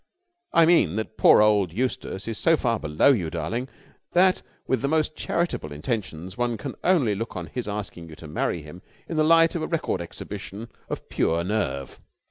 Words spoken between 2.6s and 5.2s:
below you, darling, that, with the most